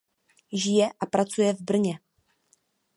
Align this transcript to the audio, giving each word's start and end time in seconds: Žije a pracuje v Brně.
Žije 0.53 0.89
a 0.99 1.05
pracuje 1.05 1.53
v 1.53 1.61
Brně. 1.61 1.99